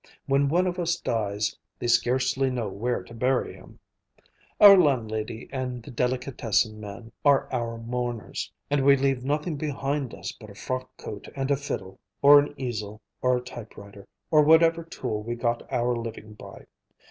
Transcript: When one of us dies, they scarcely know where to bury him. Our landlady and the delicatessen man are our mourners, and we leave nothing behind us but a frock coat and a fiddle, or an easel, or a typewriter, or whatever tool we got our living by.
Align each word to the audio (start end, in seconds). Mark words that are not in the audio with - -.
When 0.25 0.49
one 0.49 0.65
of 0.65 0.79
us 0.79 0.99
dies, 0.99 1.55
they 1.77 1.85
scarcely 1.85 2.49
know 2.49 2.67
where 2.69 3.03
to 3.03 3.13
bury 3.13 3.53
him. 3.53 3.77
Our 4.59 4.75
landlady 4.75 5.47
and 5.51 5.83
the 5.83 5.91
delicatessen 5.91 6.79
man 6.79 7.11
are 7.23 7.47
our 7.53 7.77
mourners, 7.77 8.51
and 8.71 8.83
we 8.83 8.95
leave 8.97 9.23
nothing 9.23 9.57
behind 9.57 10.15
us 10.15 10.31
but 10.31 10.49
a 10.49 10.55
frock 10.55 10.97
coat 10.97 11.27
and 11.35 11.51
a 11.51 11.55
fiddle, 11.55 11.99
or 12.23 12.39
an 12.39 12.55
easel, 12.59 12.99
or 13.21 13.37
a 13.37 13.41
typewriter, 13.41 14.07
or 14.31 14.41
whatever 14.41 14.83
tool 14.83 15.21
we 15.21 15.35
got 15.35 15.71
our 15.71 15.95
living 15.95 16.33
by. 16.33 16.65